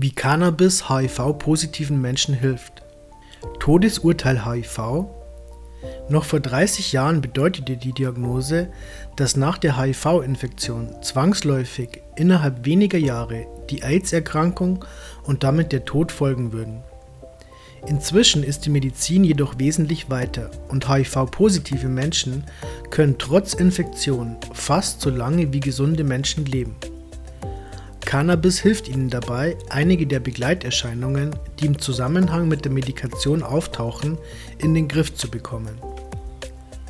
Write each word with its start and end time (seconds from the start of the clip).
Wie 0.00 0.12
Cannabis 0.12 0.88
HIV-positiven 0.88 2.00
Menschen 2.00 2.32
hilft. 2.32 2.84
Todesurteil 3.58 4.46
HIV? 4.46 5.06
Noch 6.08 6.22
vor 6.22 6.38
30 6.38 6.92
Jahren 6.92 7.20
bedeutete 7.20 7.76
die 7.76 7.92
Diagnose, 7.92 8.68
dass 9.16 9.36
nach 9.36 9.58
der 9.58 9.76
HIV-Infektion 9.76 11.02
zwangsläufig 11.02 12.00
innerhalb 12.14 12.64
weniger 12.64 12.96
Jahre 12.96 13.48
die 13.70 13.82
AIDS-Erkrankung 13.82 14.84
und 15.24 15.42
damit 15.42 15.72
der 15.72 15.84
Tod 15.84 16.12
folgen 16.12 16.52
würden. 16.52 16.84
Inzwischen 17.88 18.44
ist 18.44 18.66
die 18.66 18.70
Medizin 18.70 19.24
jedoch 19.24 19.58
wesentlich 19.58 20.08
weiter 20.08 20.52
und 20.68 20.88
HIV-positive 20.88 21.88
Menschen 21.88 22.44
können 22.90 23.18
trotz 23.18 23.52
Infektion 23.52 24.36
fast 24.52 25.00
so 25.00 25.10
lange 25.10 25.52
wie 25.52 25.58
gesunde 25.58 26.04
Menschen 26.04 26.46
leben. 26.46 26.76
Cannabis 28.08 28.58
hilft 28.60 28.88
ihnen 28.88 29.10
dabei, 29.10 29.54
einige 29.68 30.06
der 30.06 30.18
Begleiterscheinungen, 30.18 31.36
die 31.60 31.66
im 31.66 31.78
Zusammenhang 31.78 32.48
mit 32.48 32.64
der 32.64 32.72
Medikation 32.72 33.42
auftauchen, 33.42 34.16
in 34.56 34.72
den 34.72 34.88
Griff 34.88 35.14
zu 35.14 35.30
bekommen. 35.30 35.76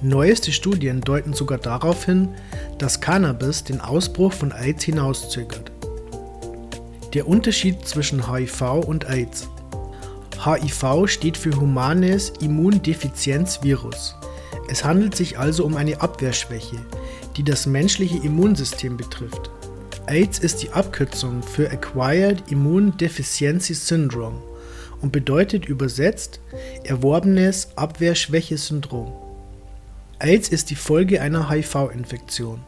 Neueste 0.00 0.52
Studien 0.52 1.00
deuten 1.00 1.32
sogar 1.32 1.58
darauf 1.58 2.04
hin, 2.04 2.28
dass 2.78 3.00
Cannabis 3.00 3.64
den 3.64 3.80
Ausbruch 3.80 4.32
von 4.32 4.52
AIDS 4.52 4.84
hinauszögert. 4.84 5.72
Der 7.14 7.26
Unterschied 7.26 7.84
zwischen 7.84 8.32
HIV 8.32 8.84
und 8.86 9.10
AIDS. 9.10 9.48
HIV 10.44 11.08
steht 11.08 11.36
für 11.36 11.60
Humanes 11.60 12.32
Immundefizienzvirus. 12.40 14.14
Es 14.70 14.84
handelt 14.84 15.16
sich 15.16 15.36
also 15.36 15.64
um 15.64 15.76
eine 15.76 16.00
Abwehrschwäche, 16.00 16.76
die 17.36 17.42
das 17.42 17.66
menschliche 17.66 18.18
Immunsystem 18.18 18.96
betrifft. 18.96 19.50
AIDS 20.08 20.38
ist 20.38 20.62
die 20.62 20.70
Abkürzung 20.70 21.42
für 21.42 21.70
Acquired 21.70 22.50
Immune 22.50 22.92
Deficiency 22.92 23.74
Syndrome 23.74 24.40
und 25.02 25.12
bedeutet 25.12 25.66
übersetzt 25.66 26.40
erworbenes 26.82 27.68
Abwehrschwäche-Syndrom. 27.76 29.12
AIDS 30.18 30.48
ist 30.48 30.70
die 30.70 30.76
Folge 30.76 31.20
einer 31.20 31.50
HIV-Infektion. 31.50 32.60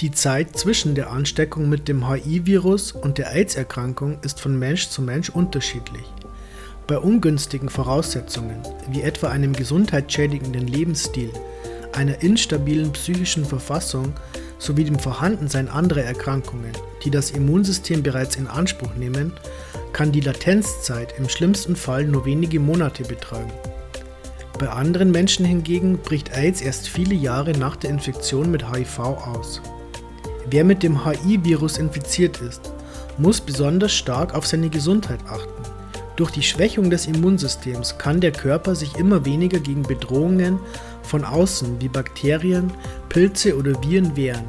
Die 0.00 0.10
Zeit 0.10 0.56
zwischen 0.58 0.96
der 0.96 1.12
Ansteckung 1.12 1.68
mit 1.68 1.86
dem 1.86 2.08
HIV-Virus 2.10 2.90
und 2.90 3.18
der 3.18 3.30
AIDS-Erkrankung 3.30 4.18
ist 4.22 4.40
von 4.40 4.58
Mensch 4.58 4.88
zu 4.88 5.00
Mensch 5.00 5.30
unterschiedlich. 5.30 6.04
Bei 6.88 6.98
ungünstigen 6.98 7.68
Voraussetzungen, 7.68 8.62
wie 8.90 9.02
etwa 9.02 9.28
einem 9.28 9.52
gesundheitsschädigenden 9.52 10.66
Lebensstil, 10.66 11.30
einer 11.92 12.20
instabilen 12.20 12.90
psychischen 12.92 13.44
Verfassung 13.44 14.12
sowie 14.60 14.84
dem 14.84 14.98
Vorhandensein 14.98 15.68
anderer 15.68 16.02
Erkrankungen, 16.02 16.72
die 17.04 17.10
das 17.10 17.32
Immunsystem 17.32 18.04
bereits 18.04 18.36
in 18.36 18.46
Anspruch 18.46 18.94
nehmen, 18.94 19.32
kann 19.92 20.12
die 20.12 20.20
Latenzzeit 20.20 21.14
im 21.18 21.28
schlimmsten 21.28 21.74
Fall 21.74 22.04
nur 22.04 22.24
wenige 22.24 22.60
Monate 22.60 23.02
betragen. 23.02 23.50
Bei 24.58 24.68
anderen 24.68 25.10
Menschen 25.10 25.46
hingegen 25.46 25.98
bricht 25.98 26.36
AIDS 26.36 26.60
erst 26.60 26.88
viele 26.88 27.14
Jahre 27.14 27.52
nach 27.52 27.76
der 27.76 27.90
Infektion 27.90 28.50
mit 28.50 28.70
HIV 28.70 28.98
aus. 28.98 29.62
Wer 30.50 30.64
mit 30.64 30.82
dem 30.82 31.04
HIV-Virus 31.04 31.78
infiziert 31.78 32.40
ist, 32.42 32.72
muss 33.16 33.40
besonders 33.40 33.92
stark 33.92 34.34
auf 34.34 34.46
seine 34.46 34.68
Gesundheit 34.68 35.20
achten. 35.26 35.62
Durch 36.16 36.30
die 36.30 36.42
Schwächung 36.42 36.90
des 36.90 37.06
Immunsystems 37.06 37.96
kann 37.96 38.20
der 38.20 38.32
Körper 38.32 38.74
sich 38.74 38.96
immer 38.96 39.24
weniger 39.24 39.58
gegen 39.58 39.82
Bedrohungen 39.82 40.58
von 41.10 41.24
außen 41.24 41.80
wie 41.80 41.88
Bakterien, 41.88 42.72
Pilze 43.08 43.56
oder 43.56 43.72
Viren 43.82 44.16
wehren. 44.16 44.44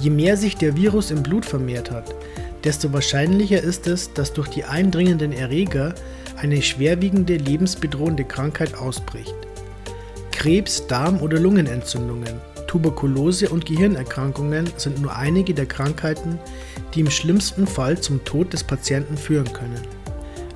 Je 0.00 0.10
mehr 0.10 0.36
sich 0.36 0.56
der 0.56 0.76
Virus 0.76 1.10
im 1.10 1.24
Blut 1.24 1.44
vermehrt 1.44 1.90
hat, 1.90 2.14
desto 2.62 2.92
wahrscheinlicher 2.92 3.60
ist 3.60 3.88
es, 3.88 4.14
dass 4.14 4.32
durch 4.32 4.48
die 4.48 4.64
eindringenden 4.64 5.32
Erreger 5.32 5.94
eine 6.36 6.62
schwerwiegende 6.62 7.36
lebensbedrohende 7.36 8.24
Krankheit 8.24 8.76
ausbricht. 8.76 9.34
Krebs, 10.30 10.86
Darm- 10.86 11.20
oder 11.20 11.40
Lungenentzündungen, 11.40 12.40
Tuberkulose 12.68 13.48
und 13.48 13.66
Gehirnerkrankungen 13.66 14.70
sind 14.76 15.02
nur 15.02 15.14
einige 15.14 15.52
der 15.52 15.66
Krankheiten, 15.66 16.38
die 16.94 17.00
im 17.00 17.10
schlimmsten 17.10 17.66
Fall 17.66 18.00
zum 18.00 18.24
Tod 18.24 18.52
des 18.52 18.62
Patienten 18.64 19.16
führen 19.16 19.52
können. 19.52 19.82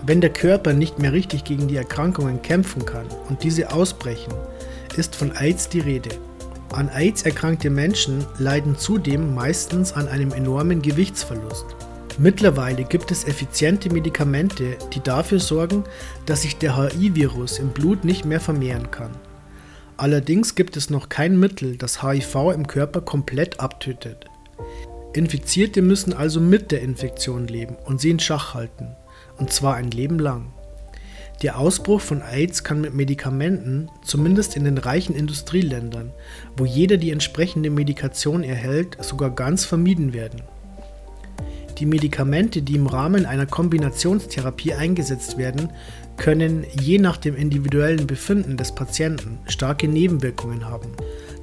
Wenn 0.07 0.21
der 0.21 0.31
Körper 0.33 0.73
nicht 0.73 1.01
mehr 1.01 1.13
richtig 1.13 1.43
gegen 1.43 1.67
die 1.67 1.77
Erkrankungen 1.77 2.41
kämpfen 2.43 2.87
kann 2.87 3.07
und 3.29 3.43
diese 3.43 3.73
ausbrechen, 3.73 4.33
ist 4.99 5.17
von 5.17 5.33
AIDS 5.33 5.69
die 5.69 5.81
Rede. 5.81 6.11
An 6.73 6.89
AIDS 6.89 7.23
erkrankte 7.23 7.71
Menschen 7.71 8.27
leiden 8.39 8.77
zudem 8.77 9.35
meistens 9.35 9.93
an 9.93 10.09
einem 10.09 10.33
enormen 10.33 10.83
Gewichtsverlust. 10.83 11.67
Mittlerweile 12.19 12.85
gibt 12.85 13.11
es 13.11 13.25
effiziente 13.25 13.93
Medikamente, 13.93 14.79
die 14.93 15.01
dafür 15.01 15.39
sorgen, 15.39 15.85
dass 16.25 16.43
sich 16.43 16.57
der 16.57 16.77
HIV-Virus 16.77 17.59
im 17.59 17.71
Blut 17.71 18.05
nicht 18.05 18.25
mehr 18.25 18.41
vermehren 18.41 18.91
kann. 18.91 19.11
Allerdings 19.99 20.55
gibt 20.55 20.77
es 20.77 20.91
noch 20.91 21.09
kein 21.09 21.39
Mittel, 21.39 21.77
das 21.77 22.03
HIV 22.03 22.53
im 22.55 22.67
Körper 22.67 23.01
komplett 23.01 23.61
abtötet. 23.61 24.27
Infizierte 25.13 25.83
müssen 25.83 26.13
also 26.13 26.41
mit 26.41 26.73
der 26.73 26.83
Infektion 26.83 27.49
leben 27.49 27.77
und 27.85 28.01
sie 28.01 28.11
in 28.11 28.19
Schach 28.19 28.55
halten, 28.55 28.97
und 29.39 29.53
zwar 29.53 29.77
ein 29.77 29.91
Leben 29.91 30.19
lang. 30.19 30.53
Der 31.43 31.59
Ausbruch 31.59 32.01
von 32.01 32.23
AIDS 32.23 32.65
kann 32.65 32.81
mit 32.81 32.95
Medikamenten, 32.95 33.91
zumindest 34.03 34.57
in 34.57 34.65
den 34.65 34.79
reichen 34.79 35.15
Industrieländern, 35.15 36.13
wo 36.57 36.65
jeder 36.65 36.97
die 36.97 37.11
entsprechende 37.11 37.69
Medikation 37.69 38.43
erhält, 38.43 38.97
sogar 39.03 39.31
ganz 39.31 39.67
vermieden 39.67 40.15
werden. 40.15 40.41
Die 41.79 41.85
Medikamente, 41.85 42.63
die 42.63 42.77
im 42.77 42.87
Rahmen 42.87 43.27
einer 43.27 43.45
Kombinationstherapie 43.45 44.73
eingesetzt 44.73 45.37
werden, 45.37 45.69
können 46.17 46.65
je 46.81 46.99
nach 46.99 47.19
dem 47.19 47.37
individuellen 47.37 48.07
Befinden 48.07 48.57
des 48.57 48.75
Patienten 48.75 49.39
starke 49.47 49.87
Nebenwirkungen 49.87 50.65
haben. 50.65 50.93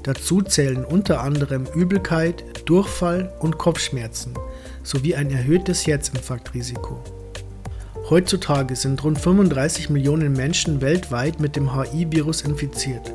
Dazu 0.02 0.42
zählen 0.42 0.84
unter 0.84 1.22
anderem 1.22 1.68
Übelkeit, 1.76 2.44
Durchfall 2.66 3.32
und 3.40 3.60
Kopfschmerzen 3.60 4.34
sowie 4.82 5.14
ein 5.14 5.30
erhöhtes 5.30 5.86
Herzinfarktrisiko. 5.86 7.23
Heutzutage 8.14 8.76
sind 8.76 9.04
rund 9.04 9.18
35 9.18 9.90
Millionen 9.90 10.34
Menschen 10.34 10.82
weltweit 10.82 11.40
mit 11.40 11.56
dem 11.56 11.76
HIV-Virus 11.76 12.44
infiziert. 12.44 13.12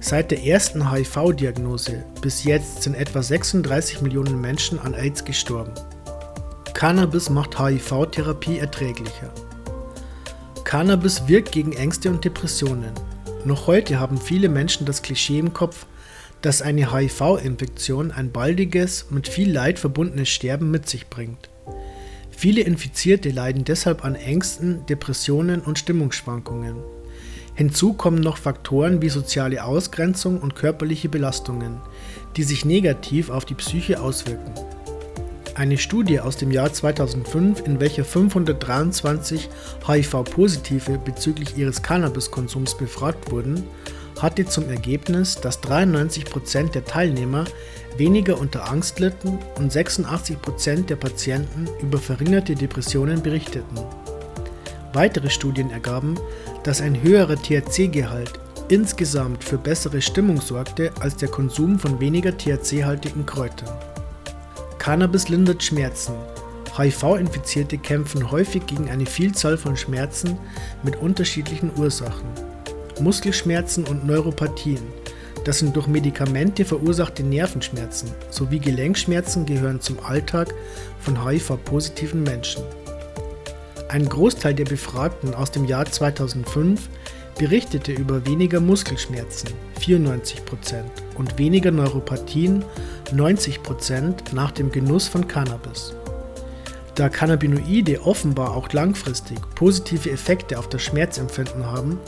Seit 0.00 0.30
der 0.30 0.42
ersten 0.42 0.90
HIV-Diagnose 0.90 2.02
bis 2.22 2.42
jetzt 2.44 2.84
sind 2.84 2.94
etwa 2.94 3.22
36 3.22 4.00
Millionen 4.00 4.40
Menschen 4.40 4.78
an 4.78 4.94
AIDS 4.94 5.26
gestorben. 5.26 5.72
Cannabis 6.72 7.28
macht 7.28 7.60
HIV-Therapie 7.60 8.56
erträglicher. 8.60 9.30
Cannabis 10.64 11.28
wirkt 11.28 11.52
gegen 11.52 11.74
Ängste 11.74 12.08
und 12.08 12.24
Depressionen. 12.24 12.92
Noch 13.44 13.66
heute 13.66 14.00
haben 14.00 14.16
viele 14.16 14.48
Menschen 14.48 14.86
das 14.86 15.02
Klischee 15.02 15.38
im 15.38 15.52
Kopf, 15.52 15.84
dass 16.40 16.62
eine 16.62 16.94
HIV-Infektion 16.94 18.10
ein 18.10 18.32
baldiges, 18.32 19.10
mit 19.10 19.28
viel 19.28 19.52
Leid 19.52 19.78
verbundenes 19.78 20.30
Sterben 20.30 20.70
mit 20.70 20.88
sich 20.88 21.08
bringt. 21.08 21.50
Viele 22.36 22.62
Infizierte 22.62 23.30
leiden 23.30 23.64
deshalb 23.64 24.04
an 24.04 24.16
Ängsten, 24.16 24.84
Depressionen 24.86 25.60
und 25.60 25.78
Stimmungsschwankungen. 25.78 26.76
Hinzu 27.54 27.92
kommen 27.92 28.20
noch 28.20 28.36
Faktoren 28.36 29.00
wie 29.00 29.08
soziale 29.08 29.64
Ausgrenzung 29.64 30.40
und 30.40 30.56
körperliche 30.56 31.08
Belastungen, 31.08 31.80
die 32.36 32.42
sich 32.42 32.64
negativ 32.64 33.30
auf 33.30 33.44
die 33.44 33.54
Psyche 33.54 34.00
auswirken. 34.00 34.52
Eine 35.54 35.78
Studie 35.78 36.18
aus 36.18 36.36
dem 36.36 36.50
Jahr 36.50 36.72
2005, 36.72 37.64
in 37.64 37.78
welcher 37.78 38.04
523 38.04 39.48
HIV-Positive 39.86 40.98
bezüglich 40.98 41.56
ihres 41.56 41.80
Cannabiskonsums 41.80 42.76
befragt 42.76 43.30
wurden, 43.30 43.62
hatte 44.20 44.46
zum 44.46 44.68
Ergebnis, 44.68 45.36
dass 45.36 45.62
93% 45.62 46.72
der 46.72 46.84
Teilnehmer 46.84 47.44
weniger 47.96 48.38
unter 48.38 48.70
Angst 48.70 49.00
litten 49.00 49.38
und 49.56 49.72
86% 49.72 50.86
der 50.86 50.96
Patienten 50.96 51.68
über 51.80 51.98
verringerte 51.98 52.54
Depressionen 52.54 53.22
berichteten. 53.22 53.78
Weitere 54.92 55.30
Studien 55.30 55.70
ergaben, 55.70 56.14
dass 56.62 56.80
ein 56.80 57.02
höherer 57.02 57.36
THC-Gehalt 57.36 58.38
insgesamt 58.68 59.44
für 59.44 59.58
bessere 59.58 60.00
Stimmung 60.00 60.40
sorgte 60.40 60.92
als 61.00 61.16
der 61.16 61.28
Konsum 61.28 61.78
von 61.78 62.00
weniger 62.00 62.36
THC-haltigen 62.36 63.26
Kräutern. 63.26 63.68
Cannabis 64.78 65.28
lindert 65.28 65.62
Schmerzen. 65.62 66.14
HIV-Infizierte 66.76 67.78
kämpfen 67.78 68.30
häufig 68.30 68.66
gegen 68.66 68.90
eine 68.90 69.06
Vielzahl 69.06 69.56
von 69.56 69.76
Schmerzen 69.76 70.38
mit 70.82 70.96
unterschiedlichen 70.96 71.70
Ursachen. 71.76 72.53
Muskelschmerzen 73.00 73.84
und 73.84 74.06
Neuropathien, 74.06 74.82
das 75.44 75.58
sind 75.58 75.76
durch 75.76 75.86
Medikamente 75.86 76.64
verursachte 76.64 77.22
Nervenschmerzen, 77.22 78.10
sowie 78.30 78.58
Gelenkschmerzen 78.58 79.44
gehören 79.44 79.80
zum 79.80 79.98
Alltag 80.00 80.54
von 81.00 81.26
HIV-positiven 81.26 82.22
Menschen. 82.22 82.62
Ein 83.88 84.08
Großteil 84.08 84.54
der 84.54 84.64
Befragten 84.64 85.34
aus 85.34 85.50
dem 85.50 85.66
Jahr 85.66 85.84
2005 85.84 86.88
berichtete 87.38 87.92
über 87.92 88.24
weniger 88.26 88.60
Muskelschmerzen 88.60 89.50
94% 89.80 90.82
und 91.16 91.38
weniger 91.38 91.70
Neuropathien 91.70 92.64
90% 93.12 94.34
nach 94.34 94.52
dem 94.52 94.72
Genuss 94.72 95.08
von 95.08 95.28
Cannabis. 95.28 95.94
Da 96.94 97.08
Cannabinoide 97.08 98.02
offenbar 98.02 98.56
auch 98.56 98.72
langfristig 98.72 99.38
positive 99.56 100.10
Effekte 100.10 100.58
auf 100.58 100.68
das 100.68 100.82
Schmerzempfinden 100.82 101.66
haben, 101.66 101.98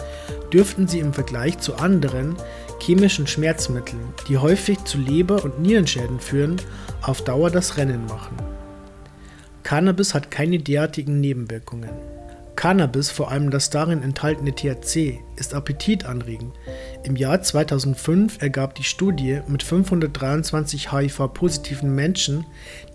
dürften 0.53 0.87
sie 0.87 1.01
im 1.01 1.13
Vergleich 1.13 1.59
zu 1.59 1.75
anderen 1.77 2.37
chemischen 2.81 3.27
Schmerzmitteln, 3.27 4.15
die 4.29 4.39
häufig 4.39 4.85
zu 4.85 4.99
Leber- 4.99 5.43
und 5.43 5.61
Nierenschäden 5.61 6.21
führen, 6.21 6.57
auf 7.03 7.23
Dauer 7.25 7.51
das 7.51 7.77
Rennen 7.77 8.07
machen. 8.07 8.37
Cannabis 9.65 10.15
hat 10.15 10.31
keine 10.31 10.59
derartigen 10.59 11.21
Nebenwirkungen. 11.21 11.91
Cannabis, 12.57 13.11
vor 13.11 13.31
allem 13.31 13.51
das 13.51 13.69
darin 13.69 14.03
enthaltene 14.03 14.55
THC, 14.55 15.21
ist 15.37 15.53
appetitanregend. 15.53 16.55
Im 17.05 17.15
Jahr 17.15 17.43
2005 17.43 18.41
ergab 18.41 18.75
die 18.75 18.83
Studie 18.83 19.41
mit 19.47 19.63
523 19.63 20.91
HIV-positiven 20.91 21.95
Menschen, 21.95 22.47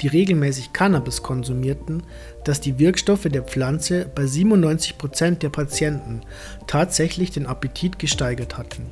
die 0.02 0.08
regelmäßig 0.08 0.74
Cannabis 0.74 1.22
konsumierten, 1.22 2.02
dass 2.44 2.60
die 2.60 2.80
Wirkstoffe 2.80 3.28
der 3.31 3.44
Pflanze 3.44 4.10
bei 4.13 4.24
97% 4.24 5.36
der 5.36 5.50
Patienten 5.50 6.22
tatsächlich 6.66 7.30
den 7.30 7.46
Appetit 7.46 8.00
gesteigert 8.00 8.58
hatten. 8.58 8.88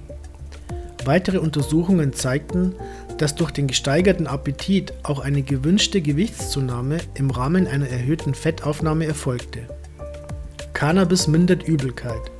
Weitere 1.04 1.40
Untersuchungen 1.40 2.14
zeigten, 2.14 2.76
dass 3.18 3.34
durch 3.34 3.52
den 3.52 3.68
gesteigerten 3.68 4.28
Appetit 4.28 4.94
auch 5.02 5.20
eine 5.20 5.42
gewünschte 5.42 6.02
Gewichtszunahme 6.02 7.00
im 7.16 7.32
Rahmen 7.32 7.66
einer 7.66 7.90
erhöhten 7.90 8.36
Fettaufnahme 8.36 9.06
erfolgte. 9.06 9.79
Cannabis 10.80 11.28
mindert 11.28 11.64
Übelkeit. 11.64 12.32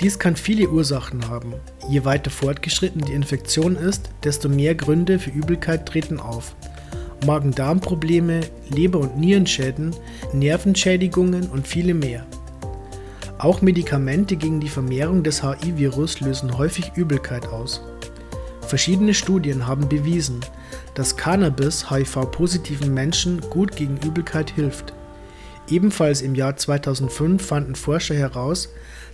Dies 0.00 0.16
kann 0.16 0.36
viele 0.36 0.68
Ursachen 0.68 1.28
haben. 1.28 1.54
Je 1.88 2.04
weiter 2.04 2.30
fortgeschritten 2.30 3.04
die 3.04 3.12
Infektion 3.12 3.74
ist, 3.74 4.08
desto 4.22 4.48
mehr 4.48 4.76
Gründe 4.76 5.18
für 5.18 5.30
Übelkeit 5.30 5.84
treten 5.84 6.20
auf. 6.20 6.54
Magen-Darm-Probleme, 7.26 8.42
Leber- 8.68 9.00
und 9.00 9.18
Nierenschäden, 9.18 9.96
Nervenschädigungen 10.32 11.48
und 11.50 11.66
viele 11.66 11.92
mehr. 11.92 12.24
Auch 13.38 13.62
Medikamente 13.62 14.36
gegen 14.36 14.60
die 14.60 14.68
Vermehrung 14.68 15.24
des 15.24 15.42
HI-Virus 15.42 16.20
lösen 16.20 16.56
häufig 16.56 16.92
Übelkeit 16.94 17.48
aus. 17.48 17.82
Verschiedene 18.60 19.12
Studien 19.12 19.66
haben 19.66 19.88
bewiesen, 19.88 20.38
dass 20.94 21.16
Cannabis 21.16 21.90
HIV-positiven 21.90 22.94
Menschen 22.94 23.40
gut 23.50 23.74
gegen 23.74 23.96
Übelkeit 23.96 24.52
hilft. 24.52 24.94
Ebenfalls 25.72 26.20
im 26.20 26.34
Jahr 26.34 26.54
2005 26.54 27.42
fanden 27.42 27.76
Forscher 27.76 28.14
heraus, 28.14 28.68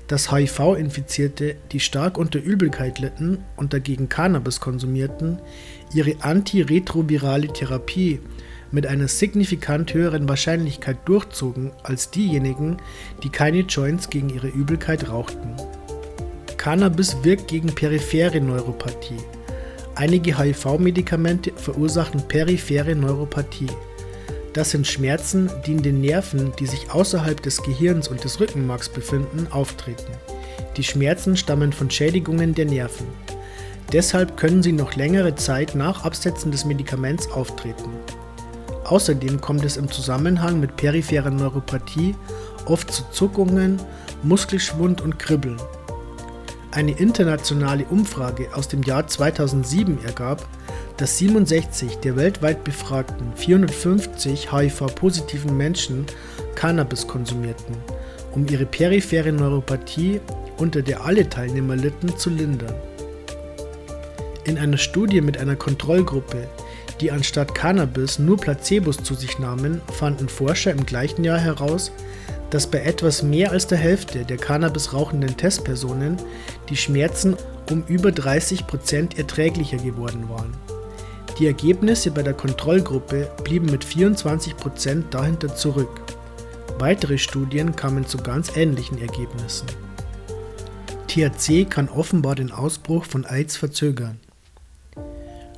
dass 0.09 0.33
HIV-Infizierte, 0.33 1.55
die 1.71 1.79
stark 1.79 2.19
unter 2.19 2.41
Übelkeit 2.41 2.99
litten 2.99 3.45
und 3.55 3.73
dagegen 3.73 4.09
Cannabis 4.09 4.59
konsumierten, 4.59 5.39
ihre 5.95 6.17
antiretrovirale 6.21 7.47
Therapie 7.53 8.19
mit 8.73 8.89
einer 8.89 9.07
signifikant 9.07 9.95
höheren 9.95 10.29
Wahrscheinlichkeit 10.29 10.97
durchzogen 11.05 11.71
als 11.85 12.11
diejenigen, 12.11 12.79
die 13.23 13.29
keine 13.29 13.61
Joints 13.61 14.11
gegen 14.11 14.29
ihre 14.29 14.49
Übelkeit 14.49 15.09
rauchten. 15.09 15.55
Cannabis 16.57 17.19
wirkt 17.23 17.47
gegen 17.47 17.73
periphere 17.73 18.41
Neuropathie. 18.41 19.23
Einige 19.95 20.37
HIV-Medikamente 20.37 21.53
verursachen 21.55 22.27
periphere 22.27 22.97
Neuropathie. 22.97 23.71
Das 24.59 24.71
sind 24.71 24.89
Schmerzen, 24.89 25.49
die 25.65 25.71
in 25.71 25.85
den 25.85 26.01
Nerven, 26.01 26.51
die 26.59 26.67
sich 26.67 26.91
außerhalb 26.91 27.41
des 27.41 27.63
Gehirns 27.63 28.09
und 28.09 28.25
des 28.25 28.41
Rückenmarks 28.41 28.89
befinden, 28.89 29.47
auftreten. 29.53 30.11
Die 30.77 30.83
Schmerzen 30.83 31.37
stammen 31.37 31.73
von 31.73 31.89
Schädigungen 31.89 32.57
der 32.57 32.65
Nerven. 32.65 33.07
Deshalb 33.93 34.37
können 34.37 34.65
sie 34.65 34.73
noch 34.73 34.97
längere 34.97 35.37
Zeit 35.37 35.77
nach 35.77 36.05
Absetzen 36.05 36.51
des 36.51 36.65
Medikaments 36.65 37.31
auftreten. 37.31 37.89
Außerdem 38.83 39.41
kommt 39.41 39.65
es 39.65 39.77
im 39.77 39.93
Zusammenhang 39.93 40.59
mit 40.59 40.75
peripherer 40.75 41.31
Neuropathie 41.31 42.17
oft 42.65 42.93
zu 42.93 43.05
Zuckungen, 43.13 43.81
Muskelschwund 44.25 45.01
und 45.01 45.21
Kribbeln. 45.21 45.59
Eine 46.73 46.99
internationale 46.99 47.85
Umfrage 47.85 48.53
aus 48.57 48.67
dem 48.67 48.83
Jahr 48.83 49.07
2007 49.07 50.05
ergab, 50.05 50.49
dass 50.99 51.17
67 51.19 51.99
der 51.99 52.17
weltweit 52.17 52.65
befragten 52.65 53.33
450 53.37 54.53
HIV-positiven 54.53 55.57
Menschen 55.57 56.05
Cannabis 56.57 57.07
konsumierten, 57.07 57.77
um 58.33 58.47
ihre 58.49 58.67
periphere 58.67 59.33
Neuropathie, 59.33 60.21
unter 60.59 60.83
der 60.83 61.05
alle 61.05 61.29
Teilnehmer 61.29 61.77
litten, 61.77 62.17
zu 62.17 62.31
lindern. 62.31 62.75
In 64.43 64.59
einer 64.59 64.77
Studie 64.77 65.21
mit 65.21 65.39
einer 65.39 65.55
Kontrollgruppe, 65.55 66.49
die 67.01 67.13
anstatt 67.13 67.55
Cannabis 67.55 68.19
nur 68.19 68.37
Placebos 68.37 68.97
zu 68.97 69.15
sich 69.15 69.39
nahmen, 69.39 69.81
fanden 69.93 70.29
Forscher 70.29 70.73
im 70.73 70.85
gleichen 70.85 71.23
Jahr 71.23 71.39
heraus, 71.39 71.93
dass 72.51 72.67
bei 72.67 72.81
etwas 72.81 73.23
mehr 73.23 73.53
als 73.53 73.69
der 73.69 73.79
Hälfte 73.79 74.25
der 74.25 74.37
Cannabis 74.37 74.93
rauchenden 74.93 75.37
Testpersonen 75.37 76.17
die 76.69 76.77
Schmerzen 76.77 77.37
um 77.71 77.85
über 77.87 78.11
30 78.11 78.67
Prozent 78.67 79.17
erträglicher 79.17 79.77
geworden 79.77 80.29
waren. 80.29 80.78
Die 81.39 81.47
Ergebnisse 81.47 82.11
bei 82.11 82.25
der 82.25 82.35
Kontrollgruppe 82.35 83.31
blieben 83.45 83.67
mit 83.67 83.85
24% 83.85 85.05
dahinter 85.11 85.55
zurück. 85.55 86.01
Weitere 86.81 87.17
Studien 87.17 87.77
kamen 87.77 88.05
zu 88.05 88.19
ganz 88.19 88.57
ähnlichen 88.57 89.01
Ergebnissen. 89.01 89.69
THC 91.07 91.65
kann 91.65 91.89
offenbar 91.89 92.35
den 92.35 92.51
Ausbruch 92.51 93.05
von 93.05 93.25
AIDS 93.25 93.57
verzögern. 93.57 94.19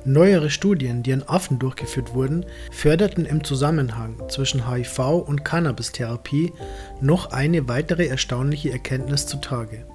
Neuere 0.05 0.51
Studien, 0.51 1.01
die 1.01 1.13
an 1.13 1.23
Affen 1.23 1.57
durchgeführt 1.57 2.13
wurden, 2.13 2.45
förderten 2.71 3.25
im 3.25 3.43
Zusammenhang 3.43 4.15
zwischen 4.29 4.71
HIV 4.71 4.99
und 4.99 5.43
Cannabis-Therapie 5.43 6.53
noch 7.01 7.31
eine 7.31 7.67
weitere 7.67 8.05
erstaunliche 8.05 8.71
Erkenntnis 8.71 9.25
zutage. 9.25 9.85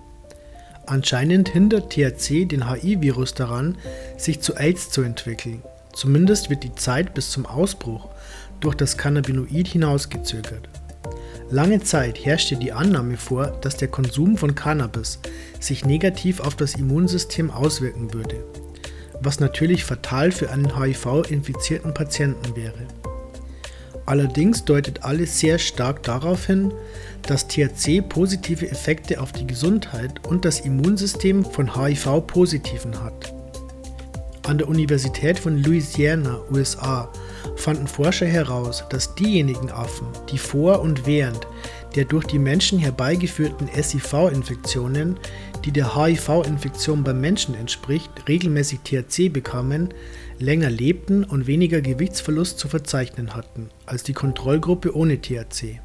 Anscheinend 0.85 1.49
hindert 1.49 1.93
THC 1.93 2.45
den 2.45 2.69
HIV-Virus 2.69 3.35
daran, 3.35 3.79
sich 4.17 4.41
zu 4.41 4.57
AIDS 4.57 4.91
zu 4.91 5.03
entwickeln 5.03 5.63
Zumindest 5.97 6.51
wird 6.51 6.63
die 6.63 6.75
Zeit 6.75 7.15
bis 7.15 7.31
zum 7.31 7.47
Ausbruch 7.47 8.11
durch 8.61 8.75
das 8.75 8.99
Cannabinoid 8.99 9.67
hinausgezögert. 9.67 10.69
Lange 11.49 11.81
Zeit 11.81 12.23
herrschte 12.23 12.57
die 12.57 12.73
Annahme 12.73 13.17
vor, 13.17 13.47
dass 13.63 13.79
der 13.79 13.89
Konsum 13.89 14.37
von 14.37 14.55
Cannabis 14.55 15.21
sich 15.59 15.87
negativ 15.87 16.41
auf 16.41 16.55
das 16.55 16.75
Immunsystem 16.75 17.51
auswirken 17.51 18.13
würde, 18.13 18.45
was 19.23 19.41
natürlich 19.41 19.85
fatal 19.85 20.33
für 20.33 20.51
einen 20.51 20.79
HIV-infizierten 20.79 21.95
Patienten 21.95 22.55
wäre. 22.55 22.87
Allerdings 24.05 24.67
deutet 24.67 25.03
alles 25.03 25.41
sehr 25.41 25.59
stark 25.59 26.03
darauf 26.03 26.45
hin, 26.45 26.75
dass 27.23 27.49
THC 27.49 28.03
positive 28.07 28.69
Effekte 28.69 29.19
auf 29.19 29.33
die 29.33 29.47
Gesundheit 29.47 30.27
und 30.27 30.45
das 30.45 30.61
Immunsystem 30.61 31.43
von 31.43 31.75
HIV-Positiven 31.75 33.03
hat. 33.03 33.36
An 34.47 34.59
der 34.59 34.69
Universität 34.69 35.41
von 35.41 35.61
Louisiana, 35.61 36.39
USA, 36.53 37.13
fanden 37.57 37.89
Forscher 37.89 38.27
heraus, 38.27 38.85
dass 38.91 39.15
diejenigen 39.17 39.73
Affen, 39.73 40.07
die 40.31 40.39
vor 40.39 40.81
und 40.81 41.05
während 41.05 41.47
der 41.97 42.05
durch 42.05 42.27
die 42.27 42.39
Menschen 42.39 42.79
herbeigeführten 42.79 43.69
SIV-Infektionen, 43.75 45.19
die 45.65 45.73
der 45.73 45.97
HIV-Infektion 45.97 47.03
beim 47.03 47.21
Menschen 47.21 47.57
entspricht, 47.57 48.11
regelmäßig 48.29 48.81
THC 48.85 49.31
bekamen, 49.31 49.93
länger 50.39 50.71
lebten 50.71 51.25
und 51.25 51.49
weniger 51.49 51.81
Gewichtsverlust 51.81 52.59
zu 52.59 52.69
verzeichnen 52.69 53.35
hatten 53.35 53.71
als 53.85 54.05
die 54.05 54.13
Kontrollgruppe 54.13 54.95
ohne 54.95 55.21
THC. 55.21 55.81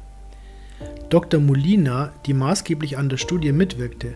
Dr. 1.08 1.40
Molina, 1.40 2.12
die 2.26 2.34
maßgeblich 2.34 2.96
an 2.96 3.08
der 3.08 3.16
Studie 3.16 3.52
mitwirkte, 3.52 4.14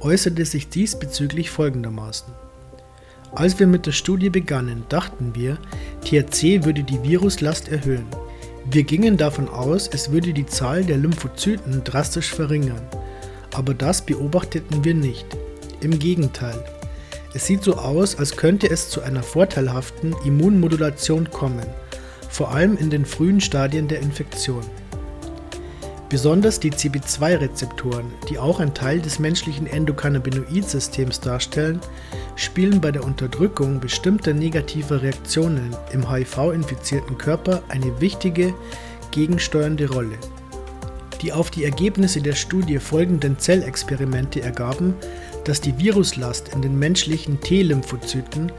äußerte 0.00 0.44
sich 0.44 0.68
diesbezüglich 0.68 1.50
folgendermaßen. 1.50 2.32
Als 3.36 3.58
wir 3.58 3.66
mit 3.66 3.86
der 3.86 3.92
Studie 3.92 4.30
begannen, 4.30 4.84
dachten 4.88 5.34
wir, 5.34 5.58
THC 6.02 6.64
würde 6.64 6.84
die 6.84 7.02
Viruslast 7.02 7.68
erhöhen. 7.68 8.06
Wir 8.70 8.84
gingen 8.84 9.16
davon 9.16 9.48
aus, 9.48 9.88
es 9.88 10.12
würde 10.12 10.32
die 10.32 10.46
Zahl 10.46 10.84
der 10.84 10.98
Lymphozyten 10.98 11.82
drastisch 11.82 12.32
verringern. 12.32 12.80
Aber 13.52 13.74
das 13.74 14.06
beobachteten 14.06 14.84
wir 14.84 14.94
nicht. 14.94 15.26
Im 15.80 15.98
Gegenteil. 15.98 16.64
Es 17.34 17.46
sieht 17.46 17.64
so 17.64 17.74
aus, 17.74 18.16
als 18.16 18.36
könnte 18.36 18.70
es 18.70 18.88
zu 18.88 19.02
einer 19.02 19.24
vorteilhaften 19.24 20.14
Immunmodulation 20.24 21.28
kommen, 21.30 21.66
vor 22.30 22.52
allem 22.52 22.76
in 22.76 22.88
den 22.88 23.04
frühen 23.04 23.40
Stadien 23.40 23.88
der 23.88 23.98
Infektion. 23.98 24.62
Besonders 26.14 26.60
die 26.60 26.70
CB2-Rezeptoren, 26.70 28.04
die 28.28 28.38
auch 28.38 28.60
ein 28.60 28.72
Teil 28.72 29.00
des 29.00 29.18
menschlichen 29.18 29.66
Endokannabinoid-Systems 29.66 31.18
darstellen, 31.18 31.80
spielen 32.36 32.80
bei 32.80 32.92
der 32.92 33.02
Unterdrückung 33.02 33.80
bestimmter 33.80 34.32
negativer 34.32 35.02
Reaktionen 35.02 35.76
im 35.92 36.08
HIV-infizierten 36.08 37.18
Körper 37.18 37.64
eine 37.66 38.00
wichtige 38.00 38.54
gegensteuernde 39.10 39.90
Rolle. 39.90 40.16
Die 41.20 41.32
auf 41.32 41.50
die 41.50 41.64
Ergebnisse 41.64 42.22
der 42.22 42.34
Studie 42.34 42.78
folgenden 42.78 43.40
Zellexperimente 43.40 44.40
ergaben, 44.40 44.94
dass 45.44 45.60
die 45.60 45.78
Viruslast 45.78 46.48
in 46.48 46.62
den 46.62 46.78
menschlichen 46.78 47.40
T-Lymphozyten, 47.40 48.50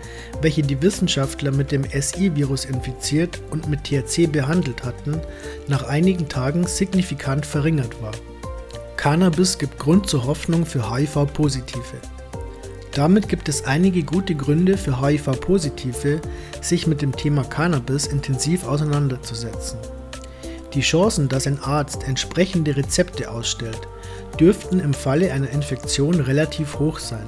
welche 0.42 0.62
die 0.62 0.82
Wissenschaftler 0.82 1.52
mit 1.52 1.72
dem 1.72 1.84
SI-Virus 1.84 2.66
infiziert 2.66 3.42
und 3.52 3.68
mit 3.70 3.84
THC 3.84 4.28
behandelt 4.28 4.84
hatten, 4.84 5.20
nach 5.68 5.84
einigen 5.84 6.30
Tagen 6.30 6.68
signifikant 6.68 7.46
verringert 7.46 8.02
war. 8.02 8.14
Cannabis 8.98 9.58
gibt 9.58 9.78
Grund 9.78 10.08
zur 10.08 10.26
Hoffnung 10.26 10.66
für 10.66 10.92
HIV-Positive. 10.92 12.02
Damit 12.94 13.28
gibt 13.28 13.50
es 13.50 13.66
einige 13.66 14.04
gute 14.04 14.36
Gründe 14.36 14.78
für 14.78 15.02
HIV-Positive, 15.02 16.22
sich 16.62 16.88
mit 16.88 17.02
dem 17.02 17.16
Thema 17.16 17.44
Cannabis 17.44 18.08
intensiv 18.08 18.66
auseinanderzusetzen. 18.66 19.78
Die 20.74 20.82
Chancen, 20.82 21.28
dass 21.28 21.46
ein 21.46 21.60
Arzt 21.60 22.08
entsprechende 22.08 22.76
Rezepte 22.76 23.30
ausstellt, 23.30 23.88
dürften 24.38 24.80
im 24.80 24.94
Falle 24.94 25.32
einer 25.34 25.50
Infektion 25.50 26.20
relativ 26.20 26.80
hoch 26.80 27.00
sein. 27.00 27.28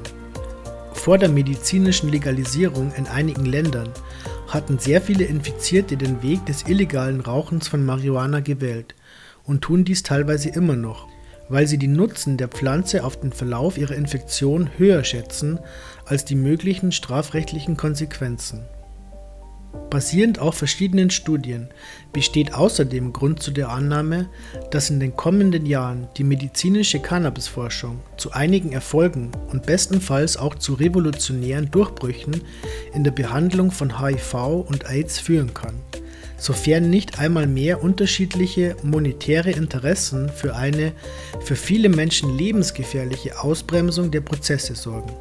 Vor 0.94 1.18
der 1.18 1.30
medizinischen 1.30 2.10
Legalisierung 2.10 2.92
in 2.96 3.08
einigen 3.08 3.46
Ländern 3.46 3.90
hatten 4.48 4.80
sehr 4.80 5.02
viele 5.02 5.26
Infizierte 5.26 5.98
den 5.98 6.24
Weg 6.24 6.46
des 6.46 6.68
illegalen 6.68 7.22
Rauchens 7.22 7.68
von 7.68 7.86
Marihuana 7.86 8.40
gewählt 8.40 8.96
und 9.44 9.62
tun 9.62 9.86
dies 9.86 10.04
teilweise 10.04 10.50
immer 10.50 10.76
noch 10.76 11.08
weil 11.50 11.68
sie 11.68 11.78
die 11.78 11.88
Nutzen 11.88 12.38
der 12.38 12.48
Pflanze 12.48 13.04
auf 13.04 13.20
den 13.20 13.32
Verlauf 13.32 13.78
ihrer 13.78 13.96
Infektion 13.96 14.70
höher 14.78 15.04
schätzen 15.04 15.60
als 16.06 16.26
die 16.26 16.36
möglichen 16.36 16.92
strafrechtlichen 16.92 17.78
Konsequenzen. 17.78 18.66
Basierend 19.90 20.40
auf 20.40 20.56
verschiedenen 20.56 21.10
Studien 21.10 21.70
besteht 22.14 22.54
außerdem 22.54 23.14
Grund 23.14 23.42
zu 23.42 23.52
der 23.52 23.70
Annahme, 23.70 24.30
dass 24.72 24.90
in 24.90 25.00
den 25.00 25.16
kommenden 25.16 25.66
Jahren 25.66 26.08
die 26.18 26.24
medizinische 26.24 27.00
Cannabisforschung 27.00 28.00
zu 28.18 28.32
einigen 28.32 28.74
Erfolgen 28.74 29.32
und 29.52 29.66
bestenfalls 29.66 30.38
auch 30.38 30.56
zu 30.56 30.74
revolutionären 30.74 31.72
Durchbrüchen 31.72 32.42
in 32.94 33.04
der 33.04 33.12
Behandlung 33.12 33.72
von 33.72 34.02
HIV 34.02 34.34
und 34.68 34.90
AIDS 34.90 35.20
führen 35.20 35.54
kann 35.54 35.76
sofern 36.38 36.90
nicht 36.90 37.20
einmal 37.20 37.48
mehr 37.48 37.84
unterschiedliche 37.84 38.76
monetäre 38.84 39.52
Interessen 39.52 40.30
für 40.30 40.56
eine 40.56 40.94
für 41.44 41.56
viele 41.56 41.90
Menschen 41.90 42.38
lebensgefährliche 42.38 43.40
Ausbremsung 43.42 44.12
der 44.12 44.22
Prozesse 44.22 44.76
sorgen. 44.76 45.12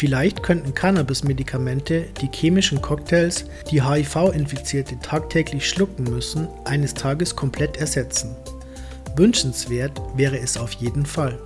Vielleicht 0.00 0.42
könnten 0.42 0.72
Cannabis-Medikamente 0.72 2.06
die 2.22 2.30
chemischen 2.34 2.80
Cocktails, 2.80 3.44
die 3.70 3.82
HIV-Infizierte 3.82 4.98
tagtäglich 4.98 5.68
schlucken 5.68 6.04
müssen, 6.04 6.48
eines 6.64 6.94
Tages 6.94 7.36
komplett 7.36 7.76
ersetzen. 7.76 8.34
Wünschenswert 9.16 10.00
wäre 10.16 10.38
es 10.38 10.56
auf 10.56 10.72
jeden 10.72 11.04
Fall. 11.04 11.38